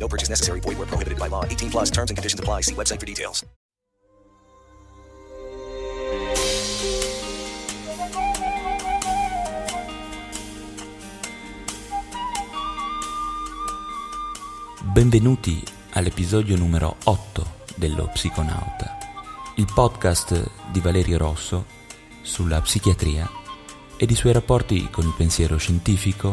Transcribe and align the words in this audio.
No 0.00 0.08
purchase 0.08 0.30
necessary. 0.30 0.60
Void 0.60 0.78
where 0.78 0.88
prohibited 0.88 1.18
by 1.18 1.28
law. 1.28 1.44
18 1.44 1.70
plus 1.70 1.90
terms 1.90 2.10
and 2.10 2.16
conditions 2.16 2.40
apply. 2.40 2.62
See 2.62 2.74
website 2.74 2.98
for 2.98 3.06
details. 3.06 3.44
Benvenuti 14.92 15.62
all'episodio 15.92 16.56
numero 16.56 16.96
8 17.04 17.58
dello 17.76 18.08
Psiconauta, 18.12 18.98
il 19.56 19.68
podcast 19.72 20.50
di 20.70 20.80
Valerio 20.80 21.16
Rosso 21.16 21.64
sulla 22.22 22.60
psichiatria 22.60 23.30
ed 23.96 24.10
i 24.10 24.14
suoi 24.14 24.32
rapporti 24.32 24.90
con 24.90 25.06
il 25.06 25.14
pensiero 25.16 25.56
scientifico, 25.58 26.32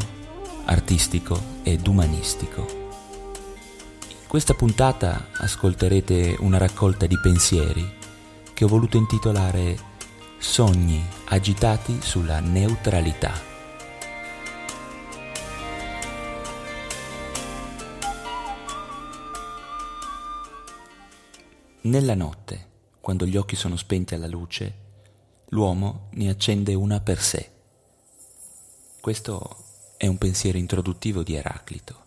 artistico 0.66 1.39
ed 1.61 1.86
umanistico. 1.86 2.86
Questa 4.27 4.54
puntata 4.54 5.30
ascolterete 5.38 6.36
una 6.40 6.58
raccolta 6.58 7.08
di 7.08 7.17
pensieri 7.17 7.90
che 8.53 8.66
ho 8.66 8.67
voluto 8.67 8.98
intitolare 8.98 9.80
Sogni 10.38 11.02
agitati 11.28 12.02
sulla 12.02 12.42
neutralità. 12.42 13.31
Nella 21.84 22.14
notte, 22.14 22.67
quando 23.00 23.25
gli 23.25 23.38
occhi 23.38 23.56
sono 23.56 23.78
spenti 23.78 24.14
alla 24.14 24.28
luce, 24.28 24.75
l'uomo 25.50 26.09
ne 26.16 26.30
accende 26.30 26.73
una 26.73 27.00
per 27.00 27.22
sé. 27.22 27.50
Questo 29.00 29.64
è 29.95 30.06
un 30.06 30.17
pensiero 30.17 30.58
introduttivo 30.58 31.23
di 31.23 31.34
Eraclito, 31.36 32.06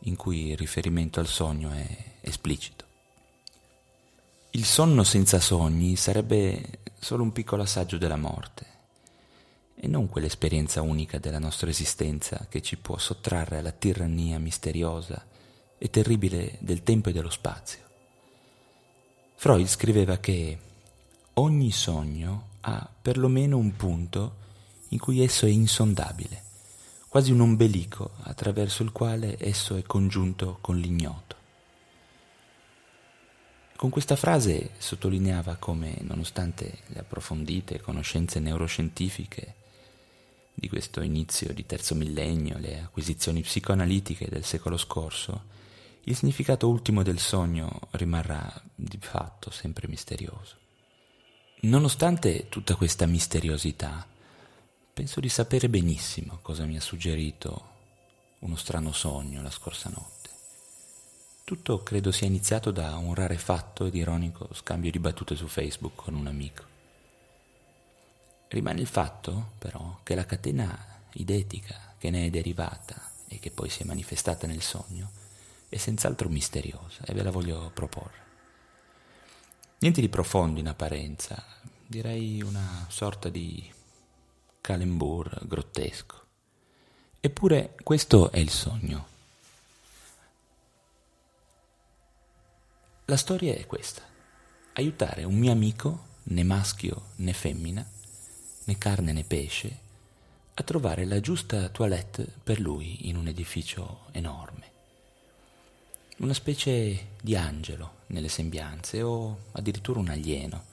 in 0.00 0.16
cui 0.16 0.48
il 0.48 0.56
riferimento 0.56 1.20
al 1.20 1.26
sogno 1.26 1.70
è 1.70 1.86
esplicito. 2.20 2.84
Il 4.52 4.64
sonno 4.64 5.04
senza 5.04 5.38
sogni 5.38 5.96
sarebbe 5.96 6.80
solo 6.98 7.22
un 7.22 7.32
piccolo 7.32 7.62
assaggio 7.62 7.98
della 7.98 8.16
morte 8.16 8.66
e 9.74 9.86
non 9.88 10.08
quell'esperienza 10.08 10.82
unica 10.82 11.18
della 11.18 11.38
nostra 11.38 11.70
esistenza 11.70 12.46
che 12.48 12.60
ci 12.60 12.76
può 12.76 12.98
sottrarre 12.98 13.58
alla 13.58 13.70
tirannia 13.70 14.38
misteriosa 14.38 15.24
e 15.78 15.88
terribile 15.88 16.58
del 16.60 16.82
tempo 16.82 17.08
e 17.08 17.12
dello 17.12 17.30
spazio. 17.30 17.80
Freud 19.36 19.66
scriveva 19.66 20.18
che 20.18 20.58
ogni 21.34 21.70
sogno 21.70 22.48
ha 22.60 22.86
perlomeno 23.00 23.56
un 23.56 23.74
punto 23.76 24.36
in 24.88 24.98
cui 24.98 25.22
esso 25.22 25.46
è 25.46 25.48
insondabile, 25.48 26.42
quasi 27.10 27.32
un 27.32 27.40
ombelico 27.40 28.12
attraverso 28.22 28.84
il 28.84 28.92
quale 28.92 29.36
esso 29.40 29.74
è 29.74 29.82
congiunto 29.82 30.58
con 30.60 30.78
l'ignoto. 30.78 31.34
Con 33.74 33.90
questa 33.90 34.14
frase 34.14 34.70
sottolineava 34.78 35.56
come, 35.56 35.96
nonostante 36.02 36.82
le 36.86 37.00
approfondite 37.00 37.80
conoscenze 37.80 38.38
neuroscientifiche 38.38 39.54
di 40.54 40.68
questo 40.68 41.00
inizio 41.00 41.52
di 41.52 41.66
terzo 41.66 41.96
millennio, 41.96 42.58
le 42.58 42.78
acquisizioni 42.78 43.40
psicoanalitiche 43.40 44.28
del 44.28 44.44
secolo 44.44 44.76
scorso, 44.76 45.46
il 46.04 46.14
significato 46.14 46.68
ultimo 46.68 47.02
del 47.02 47.18
sogno 47.18 47.88
rimarrà 47.92 48.62
di 48.72 48.98
fatto 49.00 49.50
sempre 49.50 49.88
misterioso. 49.88 50.54
Nonostante 51.62 52.48
tutta 52.48 52.76
questa 52.76 53.06
misteriosità, 53.06 54.06
penso 54.92 55.20
di 55.20 55.28
sapere 55.28 55.68
benissimo 55.68 56.38
cosa 56.42 56.64
mi 56.66 56.76
ha 56.76 56.80
suggerito 56.80 57.68
uno 58.40 58.56
strano 58.56 58.92
sogno 58.92 59.42
la 59.42 59.50
scorsa 59.50 59.88
notte. 59.88 60.28
Tutto 61.44 61.82
credo 61.82 62.12
sia 62.12 62.26
iniziato 62.26 62.70
da 62.70 62.96
un 62.96 63.14
rarefatto 63.14 63.86
ed 63.86 63.94
ironico 63.94 64.48
scambio 64.52 64.90
di 64.90 64.98
battute 64.98 65.34
su 65.34 65.46
Facebook 65.46 65.96
con 65.96 66.14
un 66.14 66.26
amico. 66.26 66.64
Rimane 68.48 68.80
il 68.80 68.86
fatto, 68.86 69.52
però, 69.58 70.00
che 70.02 70.14
la 70.14 70.26
catena 70.26 71.02
idetica 71.14 71.94
che 71.98 72.10
ne 72.10 72.26
è 72.26 72.30
derivata 72.30 73.10
e 73.28 73.38
che 73.38 73.50
poi 73.50 73.68
si 73.68 73.82
è 73.82 73.84
manifestata 73.84 74.46
nel 74.46 74.62
sogno 74.62 75.10
è 75.68 75.76
senz'altro 75.76 76.28
misteriosa 76.28 77.04
e 77.04 77.12
ve 77.12 77.22
la 77.22 77.30
voglio 77.30 77.70
proporre. 77.74 78.18
Niente 79.78 80.00
di 80.00 80.08
profondo 80.08 80.60
in 80.60 80.68
apparenza, 80.68 81.42
direi 81.86 82.42
una 82.42 82.86
sorta 82.88 83.28
di 83.28 83.78
calembour 84.60 85.46
grottesco. 85.46 86.24
Eppure 87.20 87.74
questo 87.82 88.30
è 88.30 88.38
il 88.38 88.50
sogno. 88.50 89.06
La 93.06 93.16
storia 93.16 93.54
è 93.54 93.66
questa. 93.66 94.02
Aiutare 94.74 95.24
un 95.24 95.36
mio 95.36 95.52
amico, 95.52 96.06
né 96.24 96.42
maschio 96.42 97.08
né 97.16 97.32
femmina, 97.32 97.84
né 98.64 98.78
carne 98.78 99.12
né 99.12 99.24
pesce, 99.24 99.78
a 100.54 100.62
trovare 100.62 101.04
la 101.04 101.20
giusta 101.20 101.68
toilette 101.68 102.26
per 102.42 102.60
lui 102.60 103.08
in 103.08 103.16
un 103.16 103.28
edificio 103.28 104.06
enorme 104.12 104.70
una 106.20 106.34
specie 106.34 107.12
di 107.22 107.34
angelo 107.34 108.00
nelle 108.08 108.28
sembianze 108.28 109.00
o 109.02 109.38
addirittura 109.52 110.00
un 110.00 110.10
alieno, 110.10 110.64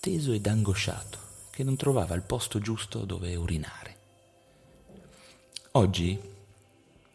teso 0.00 0.32
ed 0.32 0.46
angosciato, 0.46 1.18
che 1.52 1.62
non 1.62 1.76
trovava 1.76 2.14
il 2.14 2.22
posto 2.22 2.58
giusto 2.58 3.04
dove 3.04 3.36
urinare. 3.36 3.96
Oggi, 5.72 6.18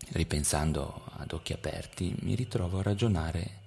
ripensando 0.10 1.06
ad 1.18 1.34
occhi 1.34 1.54
aperti, 1.54 2.16
mi 2.20 2.36
ritrovo 2.36 2.78
a 2.78 2.84
ragionare 2.84 3.62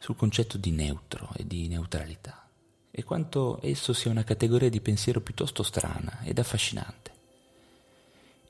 sul 0.00 0.16
concetto 0.16 0.56
di 0.56 0.70
neutro 0.70 1.30
e 1.36 1.46
di 1.46 1.68
neutralità 1.68 2.48
e 2.90 3.04
quanto 3.04 3.60
esso 3.62 3.92
sia 3.92 4.10
una 4.10 4.24
categoria 4.24 4.70
di 4.70 4.80
pensiero 4.80 5.20
piuttosto 5.20 5.62
strana 5.62 6.20
ed 6.24 6.38
affascinante. 6.38 7.12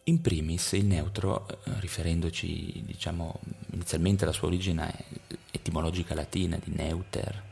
In 0.04 0.20
primis 0.20 0.72
il 0.72 0.86
neutro, 0.86 1.48
eh, 1.48 1.80
riferendoci 1.80 2.84
diciamo, 2.86 3.40
inizialmente 3.72 4.22
alla 4.22 4.32
sua 4.32 4.46
origine 4.46 5.04
etimologica 5.50 6.14
latina 6.14 6.56
di 6.56 6.72
neuter, 6.72 7.42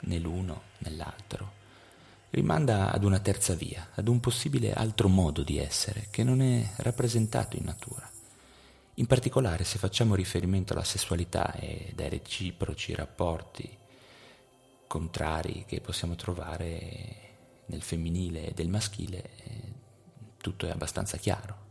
nell'uno, 0.00 0.62
nell'altro, 0.78 1.64
rimanda 2.36 2.92
ad 2.92 3.02
una 3.02 3.18
terza 3.18 3.54
via, 3.54 3.88
ad 3.94 4.08
un 4.08 4.20
possibile 4.20 4.74
altro 4.74 5.08
modo 5.08 5.42
di 5.42 5.56
essere 5.56 6.08
che 6.10 6.22
non 6.22 6.42
è 6.42 6.68
rappresentato 6.76 7.56
in 7.56 7.64
natura. 7.64 8.08
In 8.96 9.06
particolare 9.06 9.64
se 9.64 9.78
facciamo 9.78 10.14
riferimento 10.14 10.74
alla 10.74 10.84
sessualità 10.84 11.54
ed 11.54 11.98
ai 11.98 12.10
reciproci 12.10 12.94
rapporti 12.94 13.66
contrari 14.86 15.64
che 15.66 15.80
possiamo 15.80 16.14
trovare 16.14 17.14
nel 17.66 17.80
femminile 17.80 18.48
e 18.48 18.52
del 18.52 18.68
maschile, 18.68 19.30
tutto 20.36 20.66
è 20.66 20.70
abbastanza 20.70 21.16
chiaro. 21.16 21.64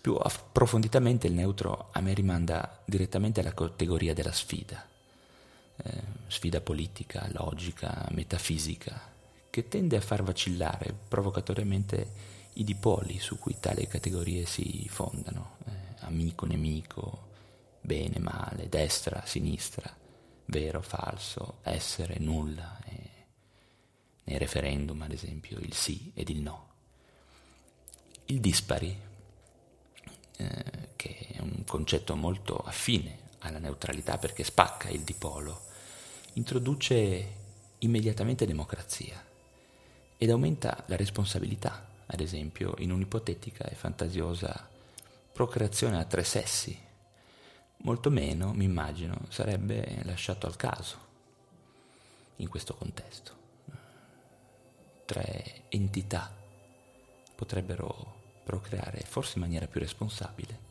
Più 0.00 0.14
approfonditamente 0.14 1.28
il 1.28 1.34
neutro 1.34 1.90
a 1.92 2.00
me 2.00 2.12
rimanda 2.12 2.82
direttamente 2.84 3.38
alla 3.38 3.54
categoria 3.54 4.14
della 4.14 4.32
sfida, 4.32 4.84
eh, 5.76 6.02
sfida 6.26 6.60
politica, 6.60 7.28
logica, 7.32 8.04
metafisica, 8.10 9.16
che 9.50 9.68
tende 9.68 9.96
a 9.96 10.00
far 10.00 10.22
vacillare 10.22 10.94
provocatoriamente 11.08 12.36
i 12.54 12.64
dipoli 12.64 13.18
su 13.18 13.38
cui 13.38 13.56
tali 13.60 13.86
categorie 13.86 14.44
si 14.44 14.86
fondano, 14.88 15.56
eh, 15.66 15.70
amico, 16.00 16.44
nemico, 16.44 17.28
bene, 17.80 18.18
male, 18.18 18.68
destra, 18.68 19.22
sinistra, 19.24 19.94
vero, 20.46 20.82
falso, 20.82 21.58
essere, 21.62 22.18
nulla, 22.18 22.78
eh, 22.84 23.10
nei 24.24 24.38
referendum 24.38 25.00
ad 25.02 25.12
esempio 25.12 25.58
il 25.58 25.72
sì 25.72 26.10
ed 26.14 26.28
il 26.28 26.40
no. 26.40 26.66
Il 28.26 28.40
dispari 28.40 28.96
eh, 30.36 30.88
che 30.96 31.28
è 31.32 31.40
un 31.40 31.64
concetto 31.64 32.14
molto 32.16 32.58
affine 32.58 33.26
alla 33.38 33.58
neutralità 33.58 34.18
perché 34.18 34.42
spacca 34.42 34.88
il 34.88 35.02
dipolo, 35.02 35.62
introduce 36.34 37.36
immediatamente 37.78 38.44
democrazia 38.44 39.26
ed 40.20 40.30
aumenta 40.30 40.82
la 40.86 40.96
responsabilità, 40.96 41.86
ad 42.06 42.20
esempio 42.20 42.74
in 42.78 42.90
un'ipotetica 42.90 43.68
e 43.68 43.76
fantasiosa 43.76 44.68
procreazione 45.32 45.98
a 45.98 46.04
tre 46.04 46.24
sessi. 46.24 46.76
Molto 47.82 48.10
meno, 48.10 48.52
mi 48.52 48.64
immagino, 48.64 49.16
sarebbe 49.28 50.00
lasciato 50.02 50.48
al 50.48 50.56
caso, 50.56 50.98
in 52.36 52.48
questo 52.48 52.74
contesto. 52.74 53.36
Tre 55.04 55.62
entità 55.68 56.34
potrebbero 57.36 58.16
procreare 58.42 59.00
forse 59.06 59.34
in 59.36 59.42
maniera 59.42 59.68
più 59.68 59.78
responsabile 59.78 60.66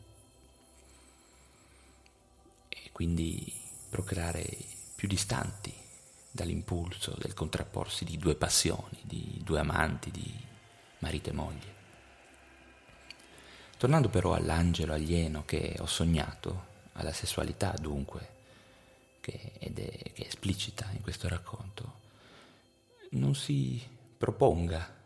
e 2.68 2.90
quindi 2.92 3.50
procreare 3.88 4.44
più 4.94 5.08
distanti 5.08 5.77
dall'impulso 6.30 7.14
del 7.18 7.34
contrapporsi 7.34 8.04
di 8.04 8.16
due 8.18 8.34
passioni, 8.34 9.00
di 9.02 9.40
due 9.42 9.60
amanti, 9.60 10.10
di 10.10 10.32
marito 10.98 11.30
e 11.30 11.32
moglie. 11.32 11.76
Tornando 13.76 14.08
però 14.08 14.34
all'angelo 14.34 14.92
alieno 14.92 15.44
che 15.44 15.76
ho 15.78 15.86
sognato, 15.86 16.66
alla 16.94 17.12
sessualità 17.12 17.74
dunque, 17.78 18.36
che, 19.20 19.52
è, 19.58 19.72
che 19.72 20.12
è 20.14 20.26
esplicita 20.26 20.88
in 20.92 21.00
questo 21.00 21.28
racconto, 21.28 22.00
non 23.10 23.34
si 23.34 23.80
proponga 24.16 24.96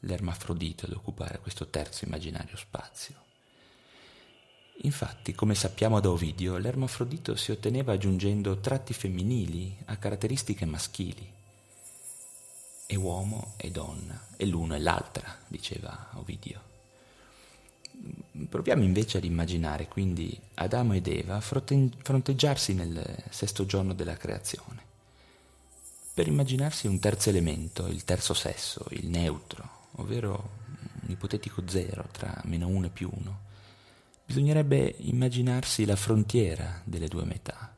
l'ermafrodito 0.00 0.86
ad 0.86 0.92
occupare 0.92 1.38
questo 1.38 1.68
terzo 1.68 2.04
immaginario 2.04 2.56
spazio. 2.56 3.30
Infatti, 4.74 5.32
come 5.34 5.54
sappiamo 5.54 6.00
da 6.00 6.10
Ovidio, 6.10 6.56
l'ermafrodito 6.56 7.36
si 7.36 7.52
otteneva 7.52 7.92
aggiungendo 7.92 8.58
tratti 8.58 8.92
femminili 8.92 9.76
a 9.84 9.96
caratteristiche 9.96 10.64
maschili. 10.64 11.30
È 12.86 12.94
uomo 12.96 13.54
e 13.56 13.70
donna, 13.70 14.20
è 14.36 14.44
l'uno 14.44 14.74
e 14.74 14.80
l'altra, 14.80 15.38
diceva 15.46 16.10
Ovidio. 16.14 16.70
Proviamo 18.48 18.82
invece 18.82 19.18
ad 19.18 19.24
immaginare 19.24 19.86
quindi 19.86 20.36
Adamo 20.54 20.94
ed 20.94 21.06
Eva 21.06 21.40
fronteggiarsi 21.40 22.74
nel 22.74 23.22
sesto 23.30 23.64
giorno 23.64 23.94
della 23.94 24.16
creazione, 24.16 24.82
per 26.12 26.26
immaginarsi 26.26 26.88
un 26.88 26.98
terzo 26.98 27.28
elemento, 27.28 27.86
il 27.86 28.04
terzo 28.04 28.34
sesso, 28.34 28.84
il 28.90 29.06
neutro, 29.06 29.86
ovvero 29.92 30.50
un 31.02 31.10
ipotetico 31.10 31.62
zero 31.68 32.08
tra 32.10 32.40
meno 32.46 32.66
uno 32.66 32.86
e 32.86 32.90
più 32.90 33.08
uno. 33.12 33.50
Bisognerebbe 34.32 34.94
immaginarsi 35.00 35.84
la 35.84 35.94
frontiera 35.94 36.80
delle 36.84 37.06
due 37.06 37.26
metà, 37.26 37.76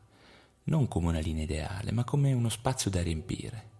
non 0.66 0.86
come 0.86 1.08
una 1.08 1.18
linea 1.18 1.42
ideale, 1.42 1.90
ma 1.90 2.04
come 2.04 2.32
uno 2.32 2.48
spazio 2.48 2.92
da 2.92 3.02
riempire. 3.02 3.70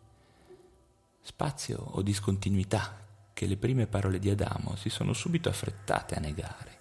Spazio 1.23 1.79
o 1.79 2.03
discontinuità 2.03 3.06
che 3.32 3.47
le 3.47 3.56
prime 3.59 3.87
parole 3.87 4.19
di 4.19 4.29
Adamo 4.29 4.75
si 4.75 4.88
sono 4.88 5.12
subito 5.12 5.49
affrettate 5.49 6.17
a 6.17 6.19
negare. 6.19 6.79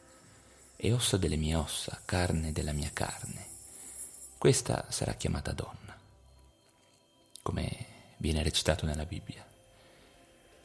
È 0.75 0.92
ossa 0.92 1.18
delle 1.18 1.36
mie 1.36 1.54
ossa, 1.54 2.01
carne 2.04 2.51
della 2.51 2.72
mia 2.72 2.89
carne. 2.92 3.46
Questa 4.39 4.88
sarà 4.89 5.13
chiamata 5.13 5.51
donna, 5.51 5.96
come 7.44 7.86
viene 8.18 8.42
recitato 8.42 8.88
nella 8.88 9.06
Bibbia. 9.06 9.46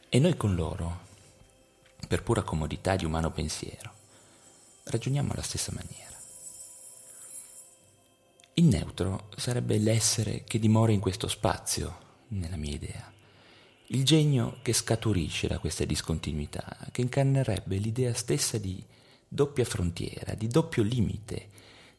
E 0.09 0.19
noi 0.21 0.39
con 0.39 0.55
loro, 0.55 1.01
per 2.09 2.23
pura 2.23 2.41
comodità 2.41 2.97
di 2.97 3.05
umano 3.05 3.31
pensiero, 3.31 3.97
ragioniamo 4.89 5.33
alla 5.33 5.43
stessa 5.43 5.73
maniera. 5.75 6.17
Il 8.55 8.65
neutro 8.65 9.29
sarebbe 9.37 9.79
l'essere 9.79 10.45
che 10.45 10.59
dimora 10.59 10.93
in 10.93 11.01
questo 11.01 11.29
spazio, 11.29 12.07
nella 12.29 12.57
mia 12.57 12.73
idea 12.73 13.17
il 13.91 14.05
genio 14.05 14.59
che 14.61 14.73
scaturisce 14.73 15.47
da 15.47 15.59
queste 15.59 15.87
discontinuità, 15.87 16.77
che 16.91 17.01
incarnerebbe 17.01 17.77
l'idea 17.77 18.13
stessa 18.13 18.59
di 18.59 18.83
doppia 19.27 19.65
frontiera, 19.65 20.35
di 20.35 20.47
doppio 20.47 20.83
limite 20.83 21.49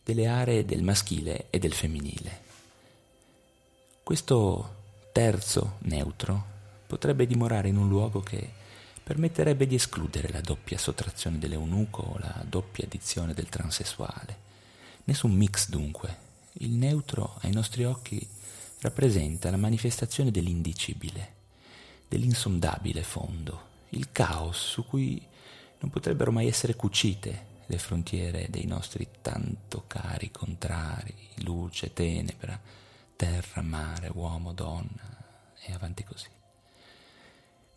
delle 0.03 0.27
aree 0.27 0.65
del 0.65 0.83
maschile 0.83 1.47
e 1.49 1.57
del 1.57 1.73
femminile. 1.73 2.47
Questo 4.03 4.75
terzo 5.11 5.77
neutro 5.79 6.57
potrebbe 6.85 7.25
dimorare 7.25 7.69
in 7.69 7.77
un 7.77 7.87
luogo 7.87 8.19
che 8.21 8.57
permetterebbe 9.09 9.65
di 9.65 9.73
escludere 9.73 10.29
la 10.31 10.39
doppia 10.39 10.77
sottrazione 10.77 11.39
dell'eunuco 11.39 12.03
o 12.03 12.19
la 12.19 12.45
doppia 12.47 12.85
addizione 12.85 13.33
del 13.33 13.49
transessuale. 13.49 14.37
Nessun 15.05 15.31
mix 15.31 15.67
dunque. 15.67 16.27
Il 16.59 16.73
neutro 16.73 17.39
ai 17.41 17.51
nostri 17.51 17.85
occhi 17.85 18.23
rappresenta 18.81 19.49
la 19.49 19.57
manifestazione 19.57 20.29
dell'indicibile 20.29 21.37
dell'insondabile 22.07 23.01
fondo, 23.01 23.61
il 23.89 24.11
caos 24.11 24.57
su 24.57 24.85
cui 24.85 25.19
non 25.79 25.89
potrebbero 25.89 26.31
mai 26.31 26.45
essere 26.45 26.75
cucite 26.75 27.47
le 27.65 27.79
frontiere 27.79 28.45
dei 28.51 28.67
nostri 28.67 29.07
tanto 29.21 29.85
cari 29.87 30.29
contrari, 30.29 31.15
luce, 31.37 31.93
tenebra, 31.93 32.61
terra, 33.15 33.63
mare, 33.63 34.11
uomo, 34.13 34.53
donna 34.53 35.55
e 35.65 35.73
avanti 35.73 36.03
così. 36.03 36.27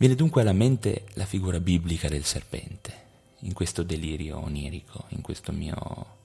Viene 0.02 0.16
dunque 0.16 0.40
alla 0.40 0.52
mente 0.52 1.04
la 1.12 1.25
figura 1.25 1.60
biblica 1.60 2.08
del 2.08 2.25
serpente, 2.25 2.93
in 3.43 3.52
questo 3.52 3.84
delirio 3.84 4.37
onirico, 4.37 5.04
in 5.10 5.20
questo 5.20 5.52
mio 5.52 6.16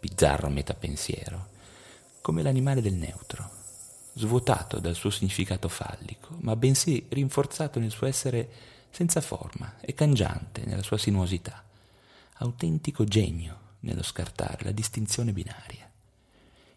bizzarro 0.00 0.48
metapensiero, 0.48 1.46
come 2.20 2.42
l'animale 2.42 2.82
del 2.82 2.94
neutro, 2.94 3.50
svuotato 4.14 4.80
dal 4.80 4.96
suo 4.96 5.10
significato 5.10 5.68
fallico, 5.68 6.38
ma 6.40 6.56
bensì 6.56 7.06
rinforzato 7.10 7.78
nel 7.78 7.92
suo 7.92 8.08
essere 8.08 8.50
senza 8.90 9.20
forma 9.20 9.78
e 9.78 9.94
cangiante 9.94 10.64
nella 10.66 10.82
sua 10.82 10.98
sinuosità, 10.98 11.62
autentico 12.38 13.04
genio 13.04 13.76
nello 13.82 14.02
scartare 14.02 14.64
la 14.64 14.72
distinzione 14.72 15.30
binaria. 15.30 15.88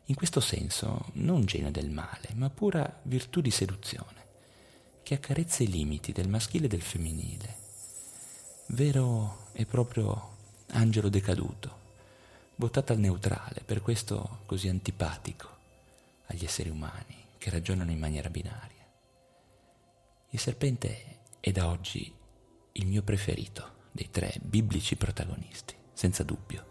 In 0.05 0.13
questo 0.13 0.39
senso 0.39 1.05
non 1.13 1.45
genio 1.45 1.71
del 1.71 1.89
male, 1.89 2.29
ma 2.35 2.51
pura 2.51 2.99
virtù 3.05 3.41
di 3.41 3.49
seduzione, 3.49 4.20
che 5.03 5.15
accarezza 5.15 5.63
i 5.63 5.67
limiti 5.67 6.11
del 6.11 6.29
maschile 6.29 6.65
e 6.65 6.69
del 6.69 6.81
femminile, 6.81 7.55
vero 8.67 9.47
e 9.53 9.65
proprio 9.65 10.37
angelo 10.67 11.09
decaduto, 11.09 11.79
votato 12.55 12.93
al 12.93 12.99
neutrale, 12.99 13.61
per 13.65 13.81
questo 13.81 14.39
così 14.45 14.67
antipatico 14.67 15.49
agli 16.27 16.45
esseri 16.45 16.69
umani 16.69 17.15
che 17.37 17.49
ragionano 17.49 17.91
in 17.91 17.99
maniera 17.99 18.29
binaria. 18.29 18.85
Il 20.29 20.39
serpente 20.39 21.19
è 21.39 21.51
da 21.51 21.67
oggi 21.67 22.13
il 22.73 22.85
mio 22.85 23.01
preferito 23.01 23.79
dei 23.91 24.09
tre 24.09 24.33
biblici 24.41 24.95
protagonisti, 24.95 25.75
senza 25.91 26.23
dubbio. 26.23 26.70